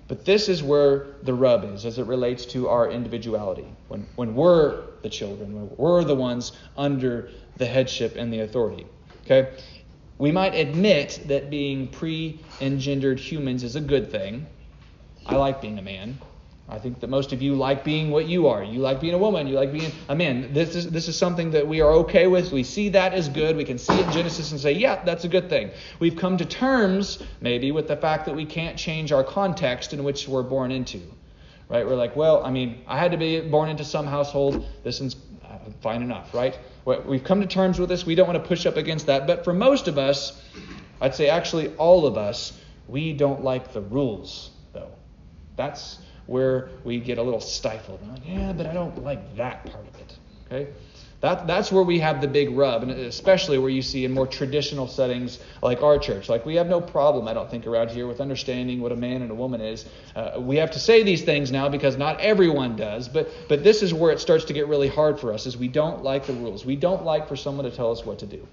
[0.07, 3.65] But this is where the rub is as it relates to our individuality.
[3.87, 8.85] When, when we're the children, when we're the ones under the headship and the authority.
[9.23, 9.49] Okay?
[10.17, 14.45] We might admit that being pre engendered humans is a good thing.
[15.25, 16.19] I like being a man.
[16.67, 18.63] I think that most of you like being what you are.
[18.63, 19.45] You like being a woman.
[19.45, 20.51] You like being a man.
[20.51, 22.51] This is, this is something that we are okay with.
[22.51, 23.55] We see that as good.
[23.55, 25.69] We can see it in Genesis and say, yeah, that's a good thing.
[25.99, 30.03] We've come to terms, maybe, with the fact that we can't change our context in
[30.03, 31.01] which we're born into.
[31.69, 31.85] Right?
[31.85, 34.65] We're like, well, I mean, I had to be born into some household.
[34.83, 36.57] This is uh, fine enough, right?
[36.83, 38.07] We've come to terms with this.
[38.07, 39.27] We don't want to push up against that.
[39.27, 40.41] But for most of us,
[40.99, 44.91] I'd say actually all of us, we don't like the rules, though.
[45.57, 47.99] That's where we get a little stifled.
[48.07, 50.17] Like, yeah, but I don't like that part of it.
[50.45, 50.71] Okay?
[51.21, 54.27] That, that's where we have the big rub, and especially where you see in more
[54.27, 56.29] traditional settings like our church.
[56.29, 59.21] Like, we have no problem, I don't think, around here with understanding what a man
[59.21, 59.85] and a woman is.
[60.15, 63.81] Uh, we have to say these things now because not everyone does, but, but this
[63.81, 66.33] is where it starts to get really hard for us, is we don't like the
[66.33, 66.65] rules.
[66.65, 68.45] We don't like for someone to tell us what to do.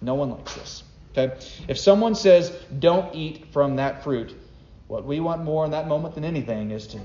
[0.00, 0.82] No one likes this.
[1.16, 1.36] Okay?
[1.68, 4.34] If someone says, don't eat from that fruit,
[4.88, 6.98] what we want more in that moment than anything is to,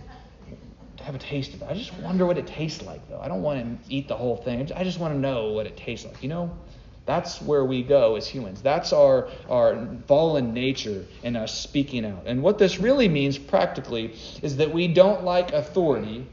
[0.98, 1.67] to have a taste of it.
[1.69, 3.19] I just wonder what it tastes like, though.
[3.19, 4.72] I don't want to eat the whole thing.
[4.74, 6.24] I just want to know what it tastes like.
[6.24, 6.58] You know,
[7.06, 8.62] that's where we go as humans.
[8.62, 12.24] That's our, our fallen nature in us speaking out.
[12.26, 16.26] And what this really means practically is that we don't like authority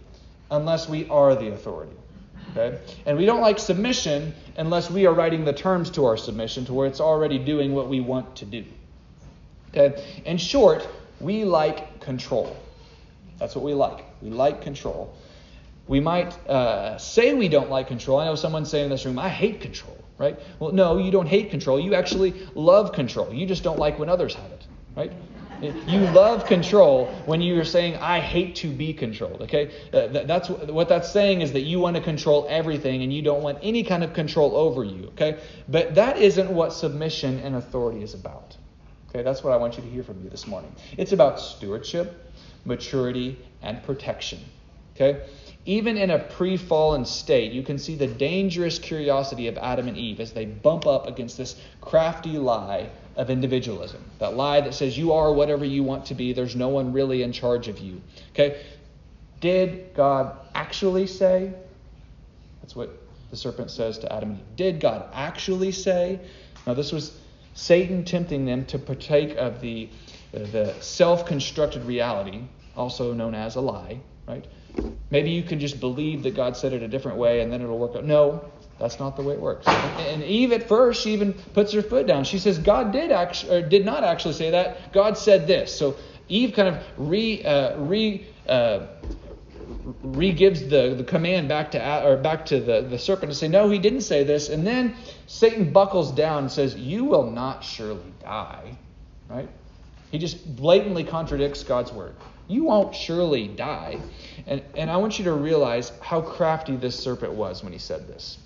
[0.51, 1.97] unless we are the authority.
[2.53, 2.79] Okay?
[3.07, 6.75] And we don't like submission unless we are writing the terms to our submission to
[6.75, 8.65] where it's already doing what we want to do.
[9.71, 10.23] Okay?
[10.25, 10.87] In short,
[11.21, 12.57] we like control.
[13.39, 14.05] That's what we like.
[14.23, 15.15] We like control.
[15.87, 18.21] We might uh, say we don't like control.
[18.21, 20.39] I know someone saying in this room, I hate control, right?
[20.59, 21.81] Well, no, you don't hate control.
[21.81, 23.33] You actually love control.
[23.33, 25.13] You just don't like when others have it, right?
[25.61, 29.71] You love control when you're saying, I hate to be controlled, okay?
[29.93, 33.43] Uh, that's what that's saying is that you want to control everything and you don't
[33.43, 35.39] want any kind of control over you, okay?
[35.69, 38.57] But that isn't what submission and authority is about.
[39.11, 40.73] Okay, that's what I want you to hear from you this morning.
[40.97, 42.33] It's about stewardship,
[42.65, 44.39] maturity, and protection.
[44.95, 45.27] Okay?
[45.67, 49.97] Even in a pre fallen state, you can see the dangerous curiosity of Adam and
[49.97, 54.03] Eve as they bump up against this crafty lie of individualism.
[54.21, 57.23] That lie that says you are whatever you want to be, there's no one really
[57.23, 58.01] in charge of you.
[58.33, 58.63] Okay?
[59.41, 61.53] Did God actually say?
[62.63, 62.91] That's what
[63.31, 64.57] the serpent says to Adam and Eve.
[64.57, 66.21] Did God actually say?
[66.67, 67.19] Now, this was
[67.55, 69.89] Satan tempting them to partake of the,
[70.33, 72.43] the self constructed reality,
[72.77, 74.47] also known as a lie, right?
[75.11, 77.79] Maybe you can just believe that God said it a different way and then it'll
[77.79, 78.05] work out.
[78.05, 78.45] No,
[78.79, 79.67] That's not the way it works.
[79.67, 82.25] And Eve at first, she even puts her foot down.
[82.25, 84.93] She says, God did actually, or did not actually say that.
[84.93, 85.77] God said this.
[85.77, 85.97] So
[86.29, 88.87] Eve kind of re, uh, re, uh,
[90.03, 93.49] re gives the, the command back to or back to the, the serpent to say,
[93.49, 94.49] no, he didn't say this.
[94.49, 94.95] And then
[95.27, 98.77] Satan buckles down and says, you will not surely die.
[99.29, 99.49] Right?
[100.11, 102.15] He just blatantly contradicts God's word.
[102.49, 104.01] You won't surely die.
[104.47, 108.09] And, and I want you to realize how crafty this serpent was when he said
[108.09, 108.39] this.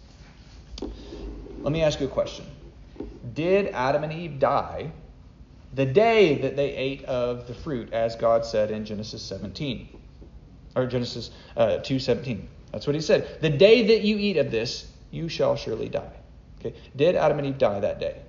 [1.60, 2.44] Let me ask you a question.
[3.32, 4.92] Did Adam and Eve die
[5.72, 9.88] the day that they ate of the fruit, as God said in Genesis 17?
[10.74, 12.44] Or Genesis uh, 2.17.
[12.72, 13.40] That's what he said.
[13.40, 16.12] The day that you eat of this, you shall surely die.
[16.58, 16.76] Okay.
[16.96, 18.20] Did Adam and Eve die that day?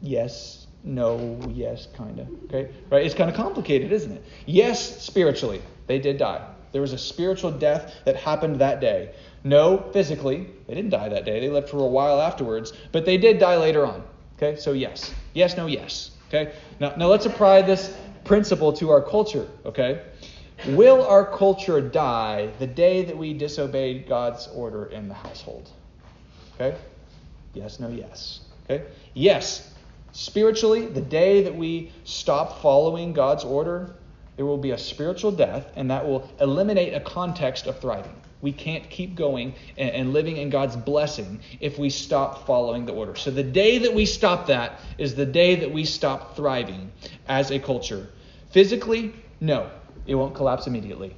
[0.00, 2.28] Yes, no, yes, kind of.
[2.44, 2.72] Okay?
[2.90, 3.04] Right?
[3.04, 4.24] It's kind of complicated, isn't it?
[4.46, 6.46] Yes, spiritually, they did die.
[6.72, 9.14] There was a spiritual death that happened that day.
[9.44, 11.40] No, physically, they didn't die that day.
[11.40, 14.02] They lived for a while afterwards, but they did die later on.
[14.36, 14.58] Okay?
[14.58, 15.12] So yes.
[15.34, 16.12] Yes, no, yes.
[16.28, 16.52] Okay?
[16.80, 20.02] Now, now let's apply this principle to our culture, okay?
[20.68, 25.68] Will our culture die the day that we disobeyed God's order in the household?
[26.54, 26.76] Okay?
[27.52, 28.40] Yes, no, yes.
[28.64, 28.84] Okay?
[29.14, 29.74] Yes,
[30.12, 33.96] spiritually, the day that we stop following God's order,
[34.36, 38.14] there will be a spiritual death, and that will eliminate a context of thriving.
[38.40, 43.14] We can't keep going and, living in God's blessing if we stop following the order.
[43.16, 46.92] So the day that we stop that is the day that we stop thriving
[47.28, 48.08] as a culture.
[48.50, 49.70] Physically, no,
[50.06, 51.16] it won't collapse immediately.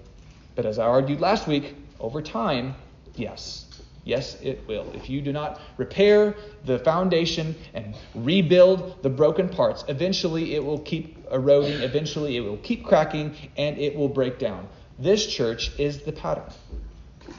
[0.55, 2.75] But as I argued last week, over time,
[3.15, 3.67] yes.
[4.05, 4.87] Yes, it will.
[4.93, 10.81] If you do not repair the foundation and rebuild the broken parts, eventually it will
[10.81, 14.69] keep eroding, eventually it will keep cracking, and it will break down.
[14.99, 16.53] This church is the pattern.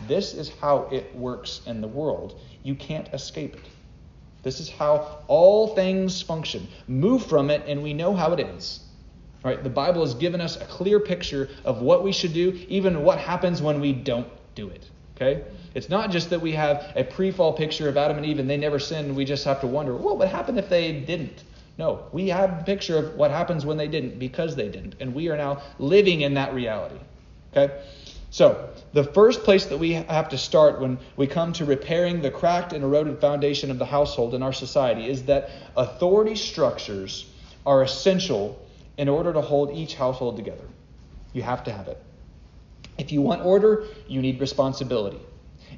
[0.07, 2.39] This is how it works in the world.
[2.63, 3.65] You can't escape it.
[4.41, 6.67] This is how all things function.
[6.87, 8.84] Move from it, and we know how it ends.
[9.45, 9.61] Right?
[9.63, 13.19] The Bible has given us a clear picture of what we should do, even what
[13.19, 14.89] happens when we don't do it.
[15.15, 15.43] Okay?
[15.75, 18.57] It's not just that we have a pre-fall picture of Adam and Eve and they
[18.57, 19.15] never sinned.
[19.15, 21.43] We just have to wonder, well, what would happen if they didn't?
[21.77, 24.95] No, we have a picture of what happens when they didn't because they didn't.
[24.99, 26.99] And we are now living in that reality.
[27.55, 27.81] Okay?
[28.31, 32.31] So, the first place that we have to start when we come to repairing the
[32.31, 37.29] cracked and eroded foundation of the household in our society is that authority structures
[37.63, 38.59] are essential
[38.97, 40.67] in order to hold each household together.
[41.33, 42.01] You have to have it.
[42.97, 45.19] If you want order, you need responsibility.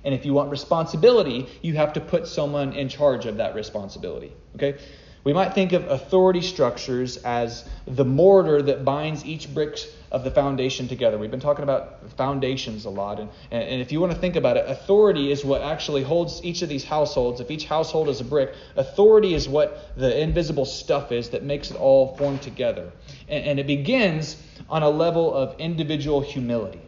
[0.03, 4.31] And if you want responsibility, you have to put someone in charge of that responsibility.
[4.55, 4.79] Okay?
[5.23, 9.77] We might think of authority structures as the mortar that binds each brick
[10.11, 11.17] of the foundation together.
[11.17, 13.19] We've been talking about foundations a lot.
[13.19, 16.61] And, and if you want to think about it, authority is what actually holds each
[16.61, 17.41] of these households.
[17.41, 21.71] If each household is a brick, authority is what the invisible stuff is that makes
[21.71, 22.91] it all form together.
[23.27, 26.81] And, and it begins on a level of individual humility.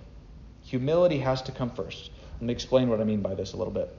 [0.63, 2.11] Humility has to come first.
[2.33, 3.93] Let me explain what I mean by this a little bit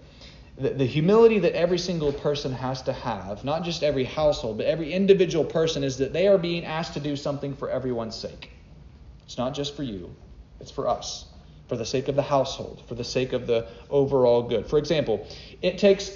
[0.60, 4.66] the, the humility that every single person has to have, not just every household, but
[4.66, 8.50] every individual person, is that they are being asked to do something for everyone's sake.
[9.24, 10.14] It's not just for you,
[10.60, 11.26] it's for us,
[11.68, 14.66] for the sake of the household, for the sake of the overall good.
[14.66, 15.26] For example,
[15.62, 16.10] it takes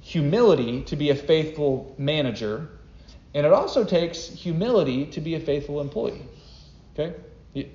[0.00, 2.68] humility to be a faithful manager,
[3.34, 6.22] and it also takes humility to be a faithful employee.
[6.94, 7.14] Okay?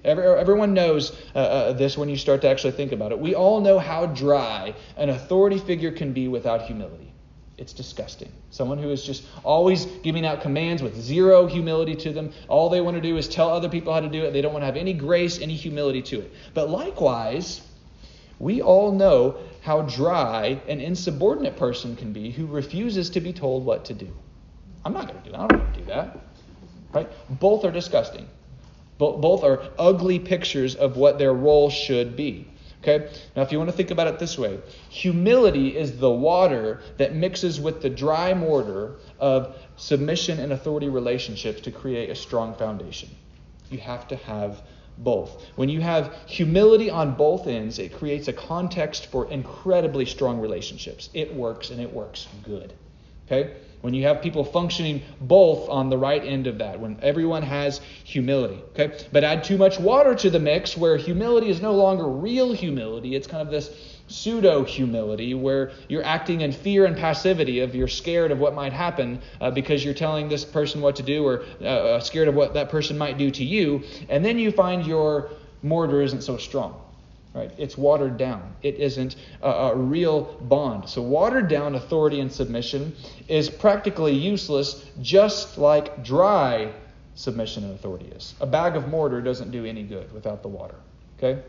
[0.05, 3.19] Everyone knows uh, uh, this when you start to actually think about it.
[3.19, 7.13] We all know how dry an authority figure can be without humility.
[7.57, 8.31] It's disgusting.
[8.51, 12.31] Someone who is just always giving out commands with zero humility to them.
[12.47, 14.31] All they want to do is tell other people how to do it.
[14.31, 16.33] They don't want to have any grace, any humility to it.
[16.53, 17.61] But likewise,
[18.39, 23.65] we all know how dry an insubordinate person can be who refuses to be told
[23.65, 24.13] what to do.
[24.83, 25.39] I'm not going to do that.
[25.39, 26.17] I don't want to do that.
[26.93, 27.09] Right?
[27.29, 28.27] Both are disgusting.
[28.97, 32.47] Both are ugly pictures of what their role should be.
[32.81, 33.09] Okay?
[33.35, 37.15] Now, if you want to think about it this way, humility is the water that
[37.15, 43.09] mixes with the dry mortar of submission and authority relationships to create a strong foundation.
[43.71, 44.61] You have to have
[44.99, 45.43] both.
[45.55, 51.09] When you have humility on both ends, it creates a context for incredibly strong relationships.
[51.13, 52.73] It works and it works good.
[53.25, 53.55] Okay?
[53.85, 57.79] When you have people functioning both on the right end of that, when everyone has
[58.03, 58.59] humility.
[58.71, 58.97] Okay?
[59.11, 63.15] But add too much water to the mix where humility is no longer real humility,
[63.15, 63.69] it's kind of this
[64.07, 68.73] pseudo humility where you're acting in fear and passivity of you're scared of what might
[68.73, 72.33] happen uh, because you're telling this person what to do or uh, uh, scared of
[72.33, 75.31] what that person might do to you and then you find your
[75.63, 76.79] mortar isn't so strong
[77.35, 77.51] Right?
[77.57, 78.55] It's watered down.
[78.63, 80.87] It isn't a, a real bond.
[80.87, 82.95] So, watered down authority and submission
[83.27, 86.71] is practically useless, just like dry
[87.15, 88.35] submission and authority is.
[88.39, 90.75] A bag of mortar doesn't do any good without the water.
[91.17, 91.41] Okay?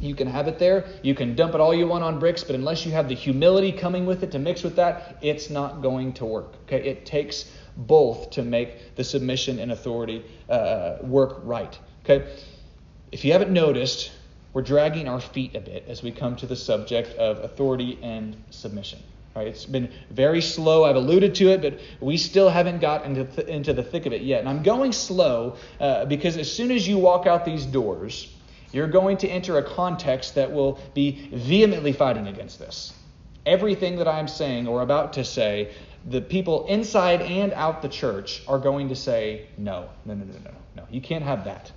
[0.00, 0.86] You can have it there.
[1.02, 3.72] You can dump it all you want on bricks, but unless you have the humility
[3.72, 6.54] coming with it to mix with that, it's not going to work.
[6.66, 6.84] Okay?
[6.84, 11.78] It takes both to make the submission and authority uh, work right.
[12.04, 12.28] Okay?
[13.12, 14.10] If you haven't noticed,
[14.56, 18.42] we're dragging our feet a bit as we come to the subject of authority and
[18.48, 18.98] submission.
[19.34, 19.48] Right?
[19.48, 20.84] It's been very slow.
[20.84, 24.14] I've alluded to it, but we still haven't got into, th- into the thick of
[24.14, 24.40] it yet.
[24.40, 28.34] And I'm going slow uh, because as soon as you walk out these doors,
[28.72, 32.94] you're going to enter a context that will be vehemently fighting against this.
[33.44, 35.74] Everything that I'm saying or about to say,
[36.06, 40.38] the people inside and out the church are going to say, no, no, no, no,
[40.42, 40.86] no, no.
[40.90, 41.72] You can't have that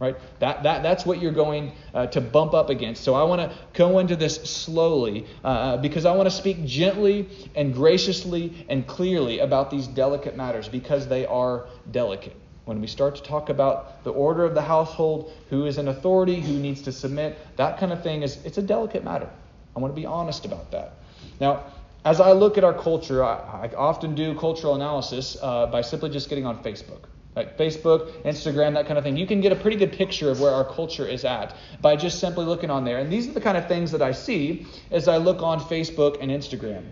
[0.00, 0.16] right?
[0.38, 3.02] That, that, that's what you're going uh, to bump up against.
[3.02, 6.64] So I want to go into this slowly uh, uh because I want to speak
[6.64, 12.36] gently and graciously and clearly about these delicate matters because they are delicate.
[12.64, 16.40] When we start to talk about the order of the household, who is in authority,
[16.40, 19.28] who needs to submit, that kind of thing is it's a delicate matter.
[19.74, 20.94] I want to be honest about that.
[21.40, 21.64] Now,
[22.04, 26.10] as I look at our culture, I, I often do cultural analysis uh, by simply
[26.10, 27.04] just getting on Facebook
[27.38, 29.16] like Facebook, Instagram, that kind of thing.
[29.16, 32.18] You can get a pretty good picture of where our culture is at by just
[32.18, 32.98] simply looking on there.
[32.98, 36.18] And these are the kind of things that I see as I look on Facebook
[36.20, 36.84] and Instagram.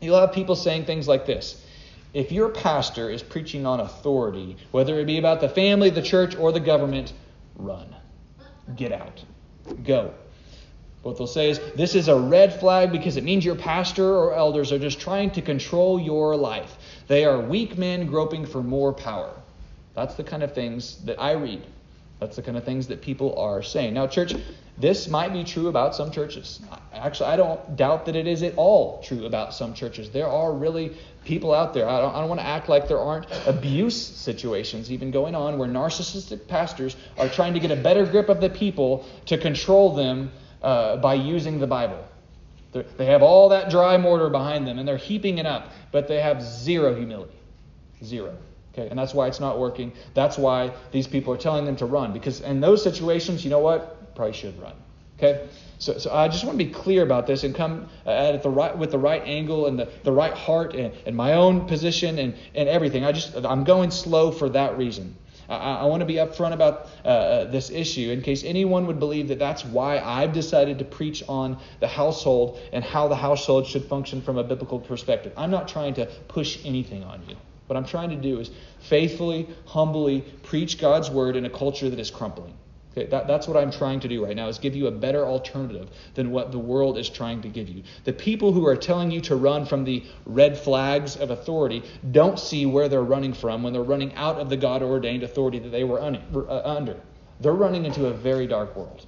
[0.00, 1.64] You'll have people saying things like this.
[2.14, 6.34] If your pastor is preaching on authority, whether it be about the family, the church,
[6.34, 7.12] or the government,
[7.54, 7.94] run.
[8.74, 9.22] Get out.
[9.84, 10.14] Go.
[11.02, 14.34] What they'll say is, this is a red flag because it means your pastor or
[14.34, 16.76] elders are just trying to control your life.
[17.06, 19.39] They are weak men groping for more power.
[20.00, 21.62] That's the kind of things that I read.
[22.20, 23.92] That's the kind of things that people are saying.
[23.92, 24.34] Now, church,
[24.78, 26.58] this might be true about some churches.
[26.94, 30.08] Actually, I don't doubt that it is at all true about some churches.
[30.08, 30.96] There are really
[31.26, 31.86] people out there.
[31.86, 35.58] I don't, I don't want to act like there aren't abuse situations even going on
[35.58, 39.94] where narcissistic pastors are trying to get a better grip of the people to control
[39.94, 40.30] them
[40.62, 42.02] uh, by using the Bible.
[42.72, 46.08] They're, they have all that dry mortar behind them and they're heaping it up, but
[46.08, 47.36] they have zero humility.
[48.02, 48.38] Zero.
[48.72, 49.92] Okay, and that's why it's not working.
[50.14, 52.12] That's why these people are telling them to run.
[52.12, 54.14] Because in those situations, you know what?
[54.14, 54.74] Probably should run.
[55.18, 55.48] Okay?
[55.78, 58.50] So, so I just want to be clear about this and come at it the
[58.50, 62.18] right with the right angle and the, the right heart and, and my own position
[62.18, 63.04] and, and everything.
[63.04, 65.16] I just I'm going slow for that reason.
[65.48, 68.98] I, I want to be upfront about uh, uh, this issue in case anyone would
[68.98, 73.66] believe that that's why I've decided to preach on the household and how the household
[73.66, 75.32] should function from a biblical perspective.
[75.36, 77.36] I'm not trying to push anything on you.
[77.70, 78.50] What I'm trying to do is
[78.80, 82.52] faithfully, humbly preach God's word in a culture that is crumbling.
[82.90, 85.24] Okay, that, that's what I'm trying to do right now is give you a better
[85.24, 87.84] alternative than what the world is trying to give you.
[88.02, 92.40] The people who are telling you to run from the red flags of authority don't
[92.40, 95.68] see where they're running from when they're running out of the God ordained authority that
[95.68, 96.96] they were un, uh, under.
[97.38, 99.06] They're running into a very dark world.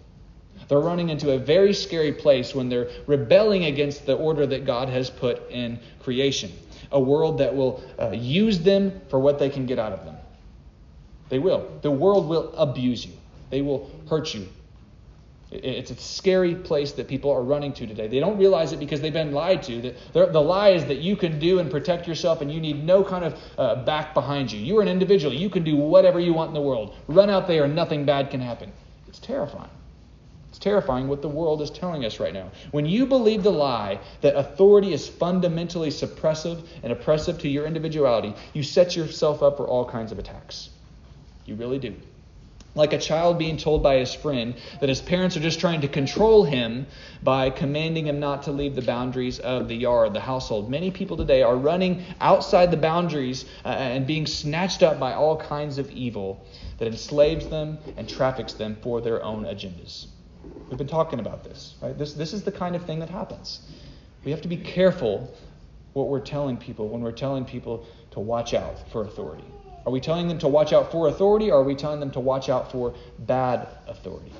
[0.68, 4.88] They're running into a very scary place when they're rebelling against the order that God
[4.88, 6.52] has put in creation
[6.92, 10.16] a world that will uh, use them for what they can get out of them.
[11.28, 11.78] They will.
[11.82, 13.12] The world will abuse you,
[13.50, 14.48] they will hurt you.
[15.50, 18.08] It's a scary place that people are running to today.
[18.08, 19.94] They don't realize it because they've been lied to.
[20.14, 23.22] The lie is that you can do and protect yourself and you need no kind
[23.22, 24.58] of uh, back behind you.
[24.58, 25.34] You're an individual.
[25.34, 26.96] You can do whatever you want in the world.
[27.06, 28.72] Run out there and nothing bad can happen.
[29.08, 29.68] It's terrifying
[30.62, 32.50] terrifying what the world is telling us right now.
[32.70, 38.34] When you believe the lie that authority is fundamentally suppressive and oppressive to your individuality,
[38.54, 40.70] you set yourself up for all kinds of attacks.
[41.44, 41.96] You really do.
[42.74, 45.88] Like a child being told by his friend that his parents are just trying to
[45.88, 46.86] control him
[47.22, 50.70] by commanding him not to leave the boundaries of the yard, the household.
[50.70, 55.36] Many people today are running outside the boundaries uh, and being snatched up by all
[55.36, 56.46] kinds of evil
[56.78, 60.06] that enslaves them and traffics them for their own agendas.
[60.68, 61.96] We've been talking about this, right?
[61.96, 63.60] This, this is the kind of thing that happens.
[64.24, 65.32] We have to be careful
[65.92, 69.44] what we're telling people when we're telling people to watch out for authority.
[69.84, 72.20] Are we telling them to watch out for authority or are we telling them to
[72.20, 74.32] watch out for bad authority?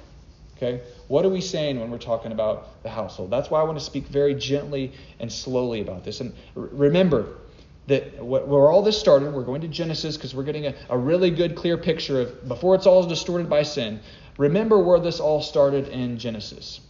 [0.56, 0.82] Okay?
[1.08, 3.30] What are we saying when we're talking about the household?
[3.30, 6.20] That's why I want to speak very gently and slowly about this.
[6.20, 7.26] And remember
[7.88, 11.30] that where all this started, we're going to Genesis because we're getting a, a really
[11.30, 14.00] good, clear picture of before it's all distorted by sin.
[14.38, 16.80] Remember where this all started in Genesis.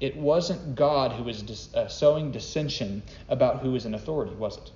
[0.00, 4.56] It wasn't God who was dis- uh, sowing dissension about who is in authority, was
[4.56, 4.70] it?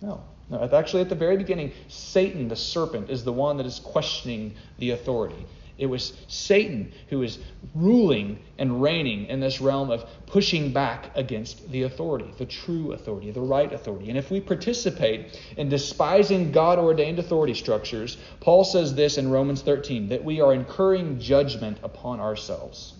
[0.00, 0.22] No.
[0.50, 4.54] No, actually, at the very beginning, Satan, the serpent, is the one that is questioning
[4.78, 5.46] the authority.
[5.76, 7.38] It was Satan who is
[7.74, 13.32] ruling and reigning in this realm of pushing back against the authority, the true authority,
[13.32, 14.08] the right authority.
[14.08, 19.62] And if we participate in despising God ordained authority structures, Paul says this in Romans
[19.62, 22.94] 13 that we are incurring judgment upon ourselves.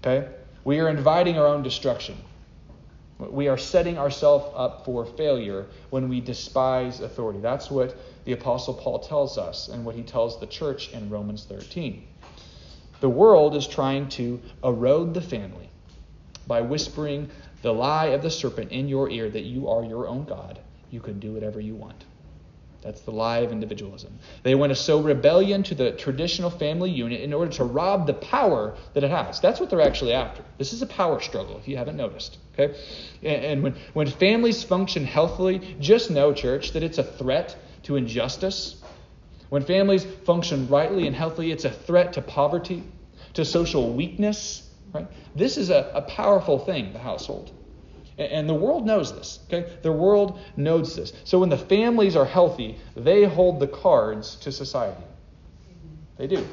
[0.00, 0.28] Okay?
[0.64, 2.16] We are inviting our own destruction.
[3.28, 7.40] We are setting ourselves up for failure when we despise authority.
[7.40, 11.44] That's what the Apostle Paul tells us and what he tells the church in Romans
[11.44, 12.06] 13.
[13.00, 15.70] The world is trying to erode the family
[16.46, 17.30] by whispering
[17.62, 20.58] the lie of the serpent in your ear that you are your own God.
[20.90, 22.04] You can do whatever you want.
[22.82, 24.18] That's the lie of individualism.
[24.42, 28.14] They want to sow rebellion to the traditional family unit in order to rob the
[28.14, 29.38] power that it has.
[29.40, 30.42] That's what they're actually after.
[30.56, 32.38] This is a power struggle, if you haven't noticed.
[32.58, 32.74] Okay?
[33.22, 38.76] And when, when families function healthily, just know, church, that it's a threat to injustice.
[39.50, 42.82] When families function rightly and healthily, it's a threat to poverty,
[43.34, 44.70] to social weakness.
[44.94, 45.06] Right?
[45.36, 47.52] This is a, a powerful thing, the household.
[48.18, 49.40] And the world knows this.
[49.46, 49.70] Okay?
[49.82, 51.12] The world knows this.
[51.24, 55.02] So when the families are healthy, they hold the cards to society.
[56.18, 56.46] They do.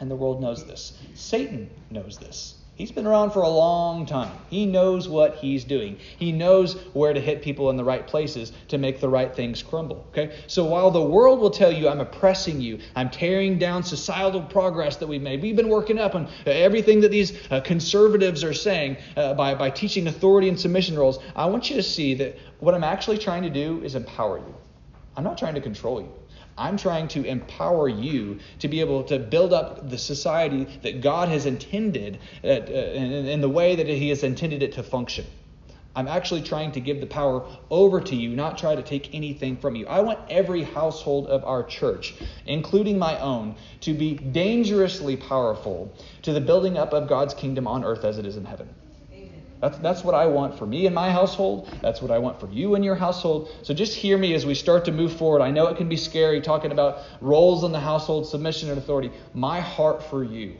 [0.00, 0.98] And the world knows this.
[1.14, 2.59] Satan knows this.
[2.80, 4.32] He's been around for a long time.
[4.48, 5.98] He knows what he's doing.
[6.18, 9.62] He knows where to hit people in the right places to make the right things
[9.62, 10.06] crumble.
[10.12, 10.34] Okay?
[10.46, 14.96] So while the world will tell you, I'm oppressing you, I'm tearing down societal progress
[14.96, 18.96] that we've made, we've been working up on everything that these uh, conservatives are saying
[19.14, 22.74] uh, by, by teaching authority and submission roles, I want you to see that what
[22.74, 24.54] I'm actually trying to do is empower you.
[25.18, 26.10] I'm not trying to control you.
[26.60, 31.30] I'm trying to empower you to be able to build up the society that God
[31.30, 35.24] has intended uh, uh, in, in the way that He has intended it to function.
[35.96, 39.56] I'm actually trying to give the power over to you, not try to take anything
[39.56, 39.86] from you.
[39.86, 42.14] I want every household of our church,
[42.46, 45.92] including my own, to be dangerously powerful
[46.22, 48.68] to the building up of God's kingdom on earth as it is in heaven.
[49.60, 51.68] That's, that's what I want for me and my household.
[51.82, 53.50] That's what I want for you and your household.
[53.62, 55.42] So just hear me as we start to move forward.
[55.42, 59.10] I know it can be scary talking about roles in the household, submission and authority.
[59.34, 60.56] My heart for you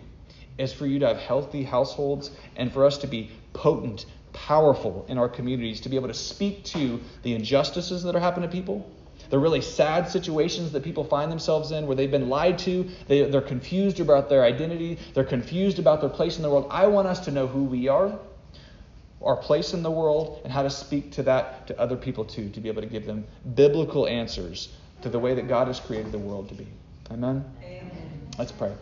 [0.59, 5.17] is for you to have healthy households and for us to be potent, powerful in
[5.17, 8.87] our communities, to be able to speak to the injustices that are happening to people,
[9.31, 13.23] the really sad situations that people find themselves in where they've been lied to, they,
[13.31, 16.67] they're confused about their identity, they're confused about their place in the world.
[16.71, 18.19] I want us to know who we are
[19.23, 22.49] our place in the world and how to speak to that to other people too,
[22.51, 26.13] to be able to give them biblical answers to the way that God has created
[26.13, 26.67] the world to be.
[27.11, 27.45] Amen?
[27.63, 28.29] Amen.
[28.39, 28.73] Let's pray.